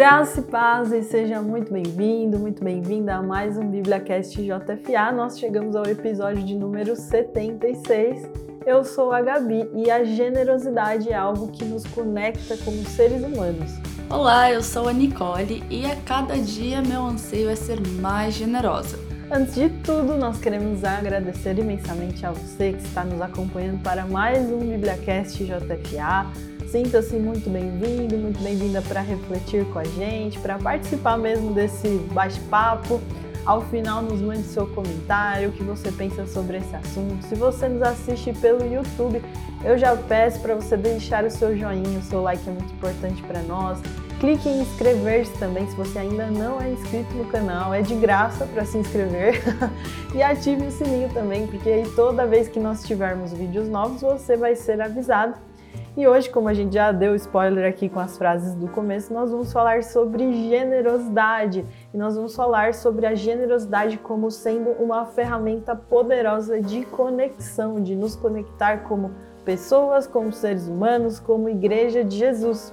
[0.00, 5.12] Graça e paz e seja muito bem-vindo, muito bem-vinda a mais um BíbliaCast JFA.
[5.12, 8.26] Nós chegamos ao episódio de número 76.
[8.64, 13.72] Eu sou a Gabi e a generosidade é algo que nos conecta como seres humanos.
[14.08, 18.98] Olá, eu sou a Nicole e a cada dia meu anseio é ser mais generosa.
[19.30, 24.50] Antes de tudo, nós queremos agradecer imensamente a você que está nos acompanhando para mais
[24.50, 26.49] um BíbliaCast JFA.
[26.70, 33.00] Sinta-se muito bem-vindo, muito bem-vinda para refletir com a gente, para participar mesmo desse bate-papo.
[33.44, 37.26] Ao final, nos mande seu comentário, o que você pensa sobre esse assunto.
[37.26, 39.20] Se você nos assiste pelo YouTube,
[39.64, 43.20] eu já peço para você deixar o seu joinha, o seu like é muito importante
[43.24, 43.80] para nós.
[44.20, 48.46] Clique em inscrever-se também se você ainda não é inscrito no canal, é de graça
[48.46, 49.42] para se inscrever.
[50.14, 54.36] e ative o sininho também, porque aí toda vez que nós tivermos vídeos novos, você
[54.36, 55.49] vai ser avisado
[55.96, 59.30] e hoje, como a gente já deu spoiler aqui com as frases do começo, nós
[59.30, 61.66] vamos falar sobre generosidade.
[61.92, 67.96] E nós vamos falar sobre a generosidade como sendo uma ferramenta poderosa de conexão, de
[67.96, 69.10] nos conectar como
[69.44, 72.72] pessoas, como seres humanos, como igreja de Jesus.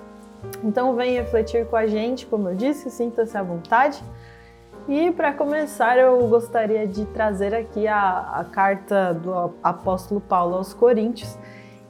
[0.63, 4.03] Então vem refletir com a gente, como eu disse, sinta-se à vontade.
[4.87, 10.73] E para começar, eu gostaria de trazer aqui a, a carta do apóstolo Paulo aos
[10.73, 11.37] Coríntios,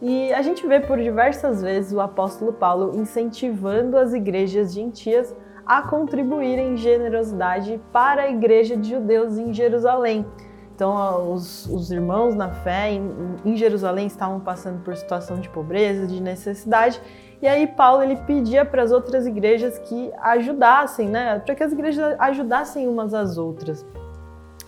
[0.01, 5.81] e a gente vê por diversas vezes o apóstolo Paulo incentivando as igrejas gentias a
[5.81, 10.25] contribuírem em generosidade para a igreja de judeus em Jerusalém.
[10.73, 13.11] Então, os, os irmãos na fé em,
[13.43, 17.01] em, Jerusalém estavam passando por situação de pobreza, de necessidade,
[17.41, 21.71] e aí Paulo ele pedia para as outras igrejas que ajudassem, né, para que as
[21.71, 23.83] igrejas ajudassem umas às outras.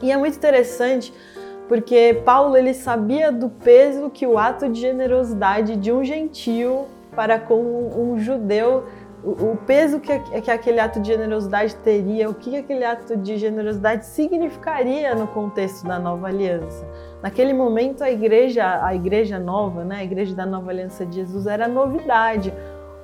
[0.01, 1.13] E é muito interessante
[1.69, 7.37] porque Paulo ele sabia do peso que o ato de generosidade de um gentio para
[7.37, 8.85] com um judeu,
[9.23, 14.05] o, peso que, que aquele ato de generosidade teria, o que aquele ato de generosidade
[14.05, 16.87] significaria no contexto da nova aliança.
[17.21, 21.45] Naquele momento a igreja, a igreja nova, né, a igreja da nova aliança de Jesus
[21.45, 22.51] era novidade.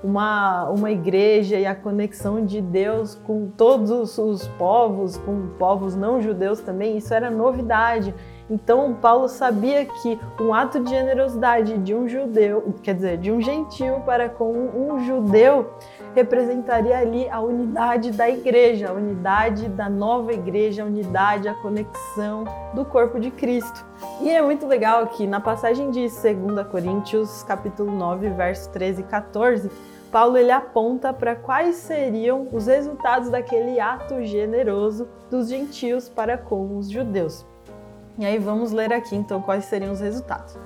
[0.03, 5.95] Uma, uma igreja e a conexão de Deus com todos os, os povos, com povos
[5.95, 8.13] não judeus também, isso era novidade.
[8.50, 13.41] Então, Paulo sabia que um ato de generosidade de um judeu, quer dizer, de um
[13.41, 15.72] gentio para com um judeu,
[16.13, 22.44] representaria ali a unidade da igreja, a unidade da nova igreja, a unidade, a conexão
[22.73, 23.83] do corpo de Cristo.
[24.22, 29.06] E é muito legal que na passagem de 2 Coríntios, capítulo 9, verso 13 e
[29.06, 29.72] 14,
[30.12, 36.77] Paulo ele aponta para quais seriam os resultados daquele ato generoso dos gentios para com
[36.77, 37.45] os judeus.
[38.17, 40.57] E aí vamos ler aqui então quais seriam os resultados.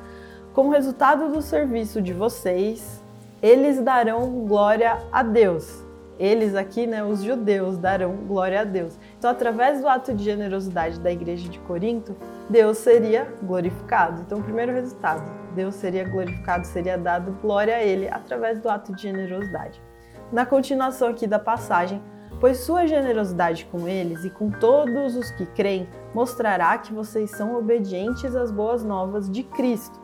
[0.53, 3.01] Como resultado do serviço de vocês,
[3.41, 5.83] eles darão glória a Deus.
[6.19, 8.99] Eles aqui, né, os judeus, darão glória a Deus.
[9.17, 12.13] Então, através do ato de generosidade da igreja de Corinto,
[12.49, 14.21] Deus seria glorificado.
[14.21, 15.23] Então, o primeiro resultado,
[15.55, 19.81] Deus seria glorificado, seria dado glória a Ele através do ato de generosidade.
[20.29, 22.01] Na continuação aqui da passagem,
[22.40, 27.56] pois sua generosidade com eles e com todos os que creem mostrará que vocês são
[27.56, 30.00] obedientes às boas novas de Cristo.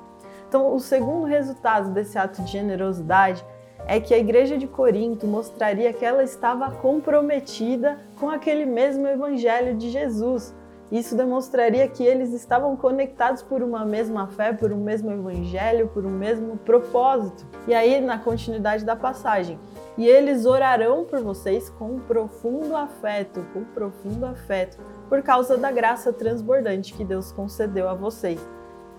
[0.47, 3.45] Então, o segundo resultado desse ato de generosidade
[3.87, 9.75] é que a igreja de Corinto mostraria que ela estava comprometida com aquele mesmo evangelho
[9.75, 10.55] de Jesus.
[10.91, 16.05] Isso demonstraria que eles estavam conectados por uma mesma fé, por um mesmo evangelho, por
[16.05, 17.45] um mesmo propósito.
[17.67, 19.59] E aí, na continuidade da passagem,
[19.97, 26.11] e eles orarão por vocês com profundo afeto, com profundo afeto, por causa da graça
[26.11, 28.39] transbordante que Deus concedeu a vocês.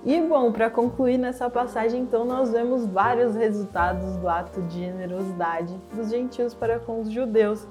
[0.05, 5.77] E bom, para concluir nessa passagem, então nós vemos vários resultados do ato de generosidade
[5.93, 7.67] dos gentios para com os judeus.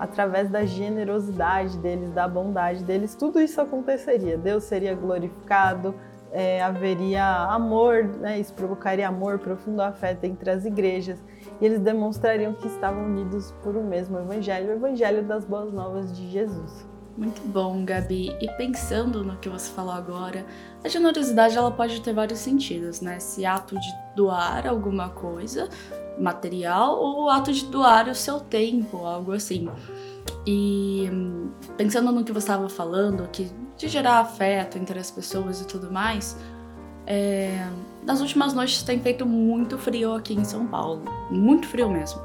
[0.00, 4.36] Através da generosidade deles, da bondade deles, tudo isso aconteceria.
[4.36, 5.94] Deus seria glorificado,
[6.32, 8.40] é, haveria amor, né?
[8.40, 11.22] isso provocaria amor, profundo afeto entre as igrejas
[11.60, 16.16] e eles demonstrariam que estavam unidos por um mesmo evangelho, o evangelho das boas novas
[16.16, 16.86] de Jesus.
[17.16, 18.36] Muito bom, Gabi.
[18.42, 20.44] E pensando no que você falou agora,
[20.84, 23.16] a generosidade ela pode ter vários sentidos, né?
[23.16, 25.68] Esse ato de doar alguma coisa
[26.18, 29.68] material ou o ato de doar o seu tempo, algo assim.
[30.46, 31.08] E
[31.76, 35.90] pensando no que você estava falando, que de gerar afeto entre as pessoas e tudo
[35.90, 36.36] mais,
[37.06, 37.66] é,
[38.06, 41.02] nas últimas noites tem feito muito frio aqui em São Paulo.
[41.30, 42.20] Muito frio mesmo.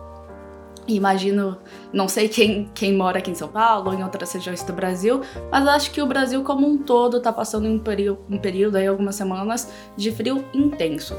[0.88, 1.58] Imagino,
[1.92, 5.22] não sei quem, quem mora aqui em São Paulo ou em outras regiões do Brasil,
[5.52, 8.88] mas acho que o Brasil como um todo está passando um, período, um período aí,
[8.88, 11.16] algumas semanas, de frio intenso.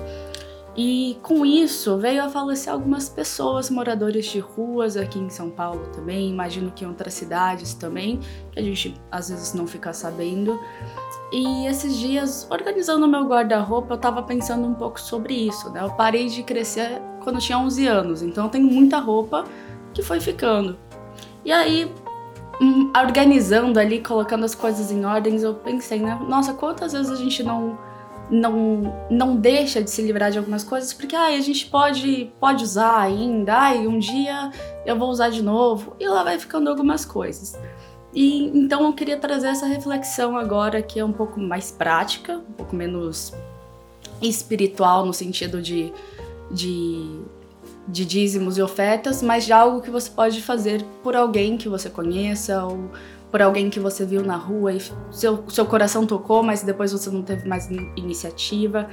[0.75, 5.87] E com isso veio a falecer algumas pessoas, moradores de ruas aqui em São Paulo
[5.95, 8.21] também, imagino que em outras cidades também,
[8.51, 10.59] que a gente às vezes não fica sabendo.
[11.31, 15.83] E esses dias, organizando meu guarda-roupa, eu tava pensando um pouco sobre isso, né?
[15.83, 19.45] Eu parei de crescer quando tinha 11 anos, então eu tenho muita roupa
[19.93, 20.79] que foi ficando.
[21.45, 21.93] E aí,
[22.63, 26.19] hum, organizando ali, colocando as coisas em ordens, eu pensei, né?
[26.27, 27.79] Nossa, quantas vezes a gente não
[28.33, 32.65] não, não deixa de se livrar de algumas coisas, porque ai, a gente pode, pode
[32.65, 34.51] usar ainda, ai, um dia
[34.87, 37.55] eu vou usar de novo, e lá vai ficando algumas coisas.
[38.15, 42.53] E então eu queria trazer essa reflexão agora que é um pouco mais prática, um
[42.53, 43.35] pouco menos
[44.23, 45.93] espiritual no sentido de,
[46.51, 47.21] de,
[47.87, 51.91] de dízimos e ofertas, mas de algo que você pode fazer por alguém que você
[51.91, 52.91] conheça ou
[53.33, 54.81] por alguém que você viu na rua e
[55.11, 58.91] seu, seu coração tocou, mas depois você não teve mais iniciativa.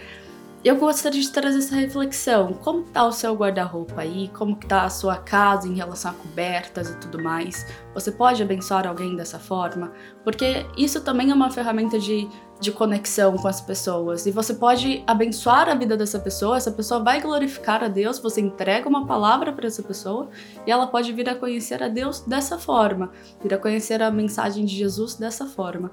[0.63, 2.53] Eu gostaria de trazer essa reflexão.
[2.53, 4.29] Como está o seu guarda-roupa aí?
[4.29, 7.65] Como está a sua casa em relação a cobertas e tudo mais?
[7.93, 9.91] Você pode abençoar alguém dessa forma?
[10.23, 12.27] Porque isso também é uma ferramenta de
[12.59, 14.25] de conexão com as pessoas.
[14.25, 18.41] E você pode abençoar a vida dessa pessoa, essa pessoa vai glorificar a Deus, você
[18.41, 20.29] entrega uma palavra para essa pessoa
[20.67, 23.11] e ela pode vir a conhecer a Deus dessa forma,
[23.41, 25.91] vir a conhecer a mensagem de Jesus dessa forma.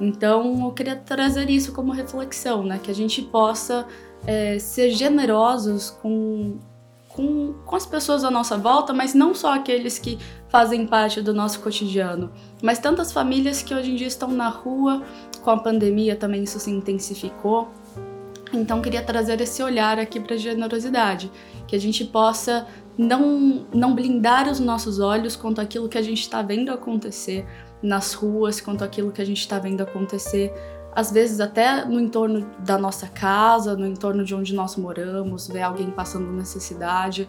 [0.00, 2.78] Então eu queria trazer isso como reflexão, né?
[2.82, 3.86] Que a gente possa
[4.26, 6.58] é, ser generosos com,
[7.12, 10.18] com, com as pessoas à nossa volta, mas não só aqueles que
[10.48, 12.30] fazem parte do nosso cotidiano,
[12.62, 15.02] mas tantas famílias que hoje em dia estão na rua
[15.42, 17.68] com a pandemia também isso se intensificou.
[18.52, 21.30] Então queria trazer esse olhar aqui para a generosidade,
[21.66, 22.66] que a gente possa
[22.98, 27.46] não não blindar os nossos olhos quanto aquilo que a gente está vendo acontecer
[27.82, 30.52] nas ruas, quanto aquilo que a gente está vendo acontecer
[30.94, 35.62] às vezes até no entorno da nossa casa, no entorno de onde nós moramos, ver
[35.62, 37.28] alguém passando necessidade.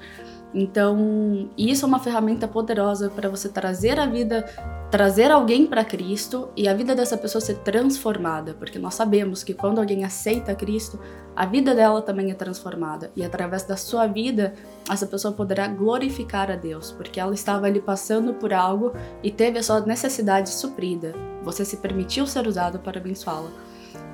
[0.54, 4.46] Então, isso é uma ferramenta poderosa para você trazer a vida,
[4.92, 9.56] trazer alguém para Cristo e a vida dessa pessoa ser transformada, porque nós sabemos que
[9.56, 11.00] quando alguém aceita Cristo,
[11.36, 14.54] a vida dela também é transformada e através da sua vida,
[14.88, 19.58] essa pessoa poderá glorificar a Deus, porque ela estava ali passando por algo e teve
[19.58, 21.16] a sua necessidade suprida.
[21.42, 23.50] Você se permitiu ser usado para abençoá-la.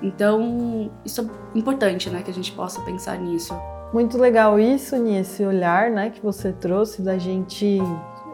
[0.01, 3.53] Então, isso é importante, né, que a gente possa pensar nisso.
[3.91, 7.79] Muito legal isso, nesse olhar, né, que você trouxe da gente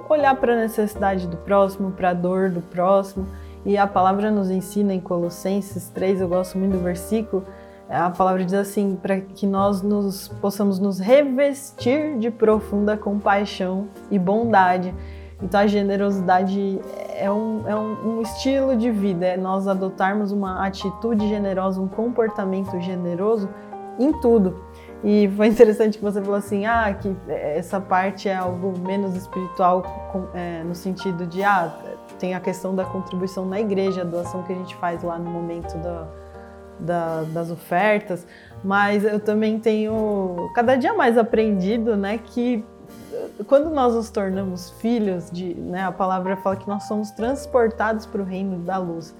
[0.10, 3.26] olhar para a necessidade do próximo, para a dor do próximo.
[3.66, 7.46] E a palavra nos ensina em Colossenses 3, eu gosto muito do versículo,
[7.90, 14.20] a palavra diz assim, para que nós nos possamos nos revestir de profunda compaixão e
[14.20, 14.94] bondade.
[15.42, 16.80] Então a generosidade
[17.16, 21.88] é um, é um, um estilo de vida, é nós adotarmos uma atitude generosa, um
[21.88, 23.48] comportamento generoso
[24.00, 24.65] em tudo.
[25.04, 29.84] E foi interessante que você falou assim, ah, que essa parte é algo menos espiritual
[30.34, 31.76] é, no sentido de, ah,
[32.20, 35.30] tem a questão da contribuição na igreja, a doação que a gente faz lá no
[35.30, 36.08] momento da,
[36.80, 38.26] da, das ofertas,
[38.64, 42.66] mas eu também tenho cada dia mais aprendido, né, que
[43.48, 48.22] quando nós nos tornamos filhos de, né, a palavra fala que nós somos transportados para
[48.22, 49.14] o reino da luz.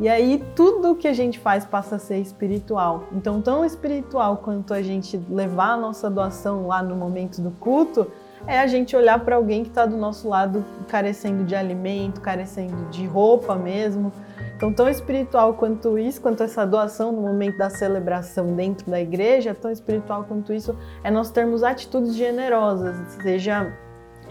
[0.00, 3.04] E aí tudo que a gente faz passa a ser espiritual.
[3.12, 8.10] Então, tão espiritual quanto a gente levar a nossa doação lá no momento do culto,
[8.46, 12.88] é a gente olhar para alguém que está do nosso lado carecendo de alimento, carecendo
[12.90, 14.12] de roupa mesmo.
[14.56, 19.54] Então, tão espiritual quanto isso, quanto essa doação no momento da celebração dentro da igreja,
[19.54, 23.72] tão espiritual quanto isso é nós termos atitudes generosas, seja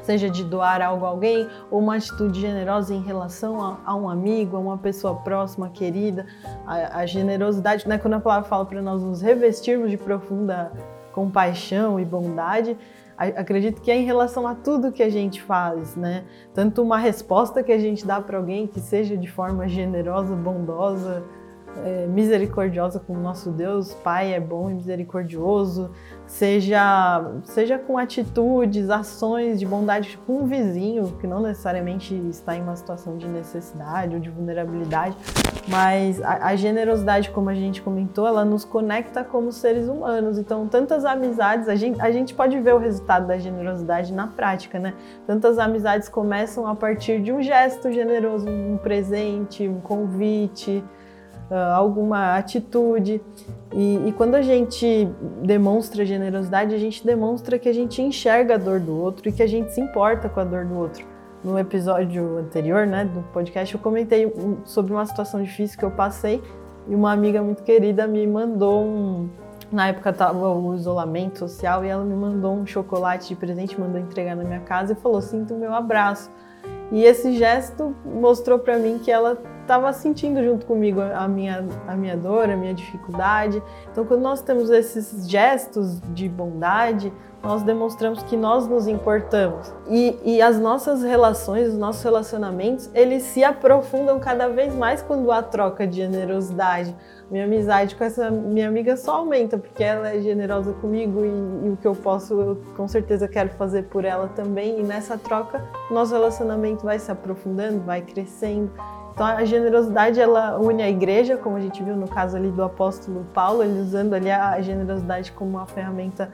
[0.03, 4.09] seja de doar algo a alguém ou uma atitude generosa em relação a, a um
[4.09, 6.25] amigo, a uma pessoa próxima, querida.
[6.65, 10.71] A, a generosidade, né, quando a palavra fala para nós nos revestirmos de profunda
[11.11, 12.77] compaixão e bondade,
[13.17, 16.23] acredito que é em relação a tudo que a gente faz, né?
[16.53, 21.23] Tanto uma resposta que a gente dá para alguém que seja de forma generosa, bondosa,
[21.83, 25.91] é, misericordiosa com o nosso Deus, Pai é bom e misericordioso,
[26.27, 32.61] seja, seja com atitudes, ações de bondade com um vizinho, que não necessariamente está em
[32.61, 35.15] uma situação de necessidade ou de vulnerabilidade,
[35.67, 40.37] mas a, a generosidade, como a gente comentou, ela nos conecta como seres humanos.
[40.37, 44.79] Então, tantas amizades, a gente, a gente pode ver o resultado da generosidade na prática,
[44.79, 44.93] né?
[45.25, 50.83] Tantas amizades começam a partir de um gesto generoso, um presente, um convite
[51.49, 53.21] alguma atitude.
[53.71, 55.09] E, e, quando a gente
[55.41, 59.41] demonstra generosidade, a gente demonstra que a gente enxerga a dor do outro e que
[59.41, 61.05] a gente se importa com a dor do outro.
[61.43, 64.31] No episódio anterior, né, do podcast, eu comentei
[64.63, 66.41] sobre uma situação difícil que eu passei
[66.87, 69.29] e uma amiga muito querida me mandou um,
[69.71, 73.99] Na época estava o isolamento social e ela me mandou um chocolate de presente, mandou
[73.99, 76.29] entregar na minha casa e falou: Sinto o meu abraço.
[76.91, 81.95] E esse gesto mostrou para mim que ela estava sentindo junto comigo a minha, a
[81.95, 83.61] minha dor, a minha dificuldade.
[83.91, 87.11] Então, quando nós temos esses gestos de bondade,
[87.43, 89.73] nós demonstramos que nós nos importamos.
[89.89, 95.29] E, e as nossas relações, os nossos relacionamentos, eles se aprofundam cada vez mais quando
[95.29, 96.95] há troca de generosidade.
[97.29, 101.69] Minha amizade com essa minha amiga só aumenta, porque ela é generosa comigo e, e
[101.69, 104.79] o que eu posso, eu com certeza quero fazer por ela também.
[104.79, 108.71] E nessa troca, nosso relacionamento vai se aprofundando, vai crescendo.
[109.13, 112.63] Então a generosidade ela une a igreja, como a gente viu no caso ali do
[112.63, 116.31] apóstolo Paulo, ele usando ali a generosidade como uma ferramenta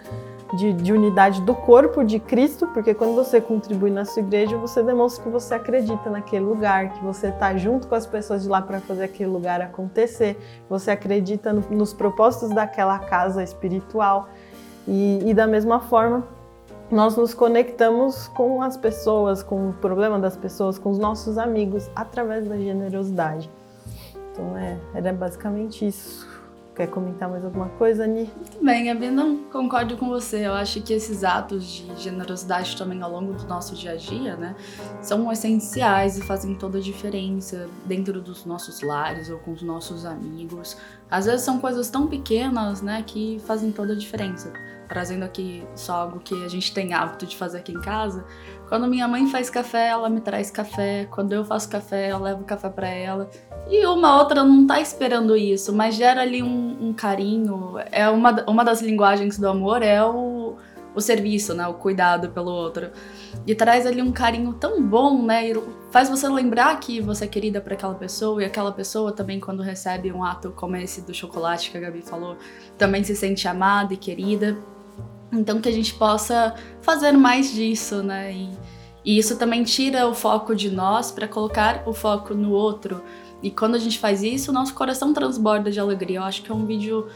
[0.53, 4.81] de, de, unidade do corpo de Cristo, porque quando você contribui na sua igreja, você
[4.81, 8.61] demonstra que você acredita naquele lugar, que você está junto com as pessoas de lá
[8.61, 14.29] para fazer aquele lugar acontecer, você acredita no, nos propósitos daquela casa espiritual.
[14.87, 16.23] E, e da mesma forma,
[16.91, 21.89] nós nos conectamos com as pessoas, com o problema das pessoas, com os nossos amigos,
[21.95, 23.49] através da generosidade.
[24.31, 26.27] Então, é, era basicamente isso.
[26.75, 28.31] Quer comentar mais alguma coisa, Ani?
[28.37, 30.47] Muito bem, Gabi, não concordo com você.
[30.47, 34.37] Eu acho que esses atos de generosidade também ao longo do nosso dia a dia,
[34.37, 34.55] né,
[35.01, 40.05] são essenciais e fazem toda a diferença dentro dos nossos lares ou com os nossos
[40.05, 40.77] amigos.
[41.09, 44.53] Às vezes são coisas tão pequenas, né, que fazem toda a diferença.
[44.87, 48.25] Trazendo aqui só algo que a gente tem hábito de fazer aqui em casa.
[48.67, 51.07] Quando minha mãe faz café, ela me traz café.
[51.11, 53.29] Quando eu faço café, eu levo café para ela.
[53.69, 57.75] E uma outra não tá esperando isso, mas gera ali um, um, carinho.
[57.91, 60.57] É uma, uma das linguagens do amor é o,
[60.95, 61.67] o serviço, né?
[61.67, 62.89] O cuidado pelo outro.
[63.45, 65.49] E traz ali um carinho tão bom, né?
[65.49, 69.39] E faz você lembrar que você é querida para aquela pessoa e aquela pessoa também
[69.39, 72.37] quando recebe um ato como esse do chocolate que a Gabi falou,
[72.77, 74.57] também se sente amada e querida.
[75.31, 78.33] Então que a gente possa fazer mais disso, né?
[78.33, 78.49] E,
[79.05, 83.01] e isso também tira o foco de nós para colocar o foco no outro.
[83.41, 86.19] E quando a gente faz isso, nosso coração transborda de alegria.
[86.19, 87.07] Eu acho que é um vídeo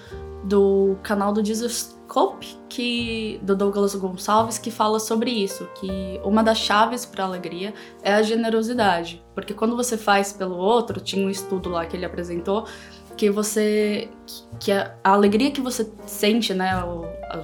[0.43, 6.43] do canal do Jesus Cope, que do Douglas Gonçalves, que fala sobre isso, que uma
[6.43, 11.25] das chaves para a alegria é a generosidade, porque quando você faz pelo outro, tinha
[11.25, 12.67] um estudo lá que ele apresentou
[13.17, 14.09] que você
[14.59, 16.73] que a, a alegria que você sente, né,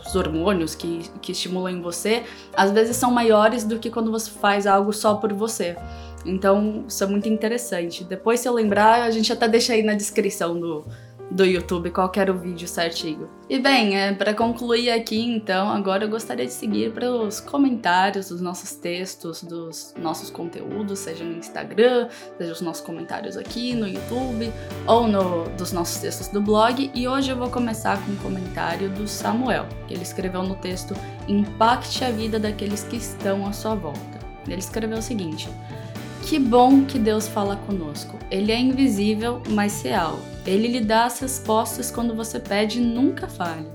[0.05, 2.23] os hormônios que, que estimulam em você,
[2.55, 5.75] às vezes são maiores do que quando você faz algo só por você.
[6.23, 8.03] Então, isso é muito interessante.
[8.03, 10.85] Depois, se eu lembrar, a gente até deixa aí na descrição do,
[11.31, 13.29] do YouTube qual era o vídeo certinho.
[13.49, 18.29] E bem, é, para concluir aqui então, agora eu gostaria de seguir para os comentários
[18.29, 23.87] dos nossos textos, dos nossos conteúdos, seja no Instagram, seja os nossos comentários aqui no
[23.87, 24.51] YouTube
[24.87, 26.91] ou no, dos nossos textos do blog.
[26.93, 30.93] E hoje eu vou começar com um comentário do Samuel, que ele escreveu no texto
[31.27, 34.19] Impacte a vida daqueles que estão à sua volta.
[34.47, 35.49] Ele escreveu o seguinte.
[36.23, 38.17] Que bom que Deus fala conosco.
[38.29, 40.19] Ele é invisível, mas real.
[40.45, 43.67] Ele lhe dá as respostas quando você pede e nunca falha.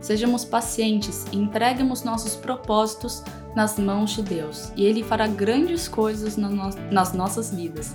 [0.00, 3.22] Sejamos pacientes e entreguemos nossos propósitos
[3.54, 7.94] nas mãos de Deus, e Ele fará grandes coisas nas nossas vidas.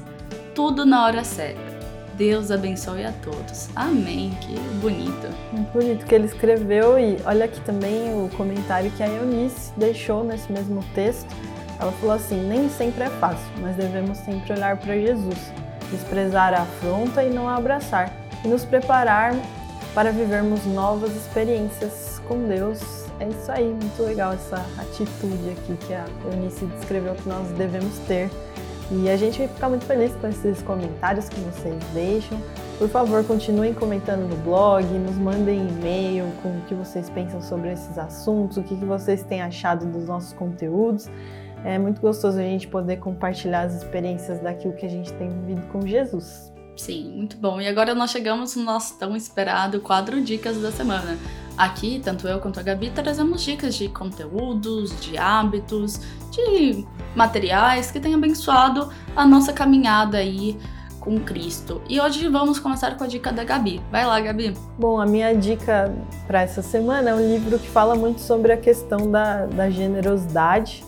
[0.54, 1.76] Tudo na hora certa.
[2.16, 3.70] Deus abençoe a todos.
[3.76, 4.32] Amém.
[4.42, 5.28] Que bonito.
[5.74, 10.50] Bonito que ele escreveu e olha aqui também o comentário que a Eunice deixou nesse
[10.50, 11.28] mesmo texto
[11.80, 15.52] ela falou assim: nem sempre é fácil, mas devemos sempre olhar para Jesus,
[15.92, 18.12] desprezar a afronta e não a abraçar,
[18.44, 19.36] e nos preparar
[19.94, 23.06] para vivermos novas experiências com Deus.
[23.20, 27.98] É isso aí, muito legal essa atitude aqui que a Eunice descreveu que nós devemos
[28.00, 28.30] ter.
[28.92, 32.38] E a gente fica muito feliz com esses comentários que vocês deixam.
[32.78, 37.72] Por favor, continuem comentando no blog, nos mandem e-mail com o que vocês pensam sobre
[37.72, 41.10] esses assuntos, o que vocês têm achado dos nossos conteúdos.
[41.64, 45.66] É muito gostoso a gente poder compartilhar as experiências daquilo que a gente tem vivido
[45.68, 46.54] com Jesus.
[46.76, 47.60] Sim, muito bom.
[47.62, 51.18] E agora nós chegamos no nosso tão esperado quadro Dicas da Semana.
[51.58, 56.86] Aqui, tanto eu quanto a Gabi trazemos dicas de conteúdos, de hábitos, de
[57.16, 60.58] materiais que têm abençoado a nossa caminhada aí
[61.00, 61.82] com Cristo.
[61.88, 63.82] E hoje vamos começar com a dica da Gabi.
[63.90, 64.54] Vai lá, Gabi.
[64.78, 65.94] Bom, a minha dica
[66.28, 70.84] para essa semana é um livro que fala muito sobre a questão da, da generosidade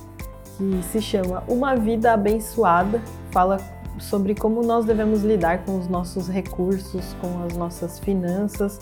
[0.57, 3.01] que se chama Uma Vida Abençoada.
[3.31, 3.57] Fala
[3.99, 8.79] sobre como nós devemos lidar com os nossos recursos, com as nossas finanças.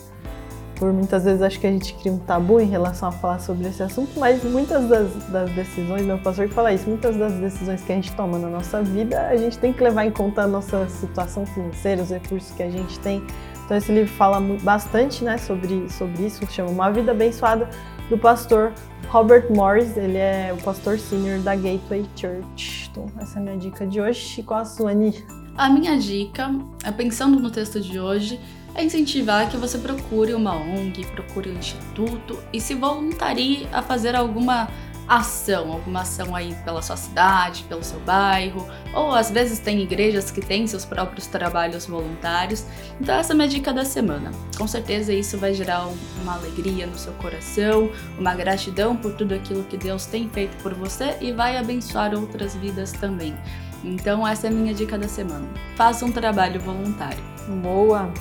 [0.75, 3.67] por muitas vezes acho que a gente cria um tabu em relação a falar sobre
[3.67, 7.82] esse assunto, mas muitas das, das decisões, meu pastor que fala isso, muitas das decisões
[7.82, 10.48] que a gente toma na nossa vida, a gente tem que levar em conta a
[10.48, 13.24] nossa situação financeira, os recursos que a gente tem.
[13.63, 17.70] Então esse livro fala bastante né, sobre, sobre isso, chama Uma Vida Abençoada,
[18.10, 18.74] do pastor
[19.09, 22.89] Robert Morris, ele é o pastor senior da Gateway Church.
[22.91, 24.41] Então essa é a minha dica de hoje.
[24.41, 25.24] E qual a sua, Ani?
[25.57, 28.39] A minha dica, é pensando no texto de hoje,
[28.75, 34.15] é incentivar que você procure uma ONG, procure um instituto e se voluntarie a fazer
[34.15, 34.67] alguma
[35.07, 40.31] ação, alguma ação aí pela sua cidade, pelo seu bairro, ou às vezes tem igrejas
[40.31, 42.65] que têm seus próprios trabalhos voluntários.
[43.00, 44.31] Então essa é a minha dica da semana.
[44.57, 45.88] Com certeza isso vai gerar
[46.21, 50.74] uma alegria no seu coração, uma gratidão por tudo aquilo que Deus tem feito por
[50.74, 53.35] você e vai abençoar outras vidas também.
[53.83, 55.47] Então essa é a minha dica da semana.
[55.75, 57.24] Faça um trabalho voluntário.
[57.62, 58.12] Boa!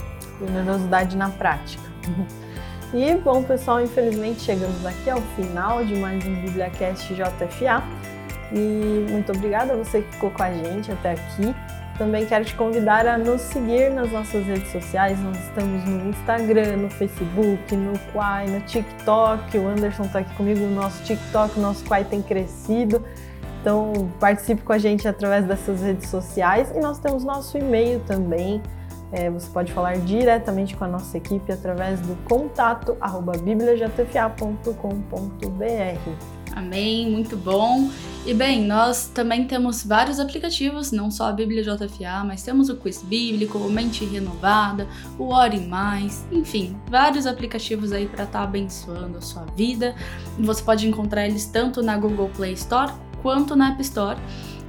[0.40, 1.82] generosidade na prática.
[2.94, 7.82] E bom, pessoal, infelizmente chegamos aqui ao final de mais um BibliaCast JFA.
[8.52, 11.52] E muito obrigada a você que ficou com a gente até aqui.
[11.98, 15.18] Também quero te convidar a nos seguir nas nossas redes sociais.
[15.18, 19.58] Nós estamos no Instagram, no Facebook, no Quai, no TikTok.
[19.58, 23.04] O Anderson está aqui comigo, o nosso TikTok, o nosso Quai tem crescido.
[23.60, 26.70] Então participe com a gente através dessas redes sociais.
[26.70, 28.62] E nós temos nosso e-mail também
[29.14, 32.96] é, você pode falar diretamente com a nossa equipe através do contato
[33.44, 36.10] bibliajtfa.com.br.
[36.52, 37.90] Amém, muito bom.
[38.26, 42.76] E bem, nós também temos vários aplicativos, não só a Bíblia JFA, mas temos o
[42.76, 48.44] Quiz Bíblico, o Mente Renovada, o Ore Mais, enfim, vários aplicativos aí para estar tá
[48.44, 49.94] abençoando a sua vida.
[50.40, 52.92] Você pode encontrar eles tanto na Google Play Store
[53.22, 54.18] quanto na App Store.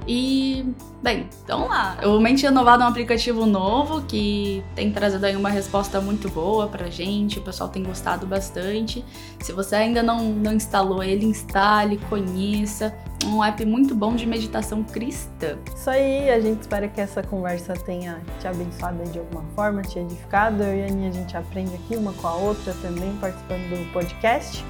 [0.06, 0.64] E,
[1.02, 1.98] bem, então lá.
[2.04, 6.68] O Mente Renovado é um aplicativo novo que tem trazido aí uma resposta muito boa
[6.68, 9.04] pra gente, o pessoal tem gostado bastante.
[9.40, 12.94] Se você ainda não, não instalou ele, instale, conheça.
[13.24, 15.58] Um app muito bom de meditação cristã.
[15.74, 19.98] Isso aí, a gente espera que essa conversa tenha te abençoado de alguma forma, te
[19.98, 20.62] edificado.
[20.62, 23.92] Eu e a Aninha, a gente aprende aqui uma com a outra também, participando do
[23.92, 24.64] podcast.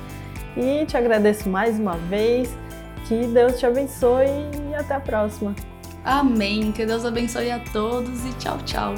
[0.57, 2.57] E te agradeço mais uma vez.
[3.07, 5.55] Que Deus te abençoe até a próxima.
[6.05, 6.73] Amém.
[6.73, 8.95] Que Deus abençoe a todos e tchau, tchau.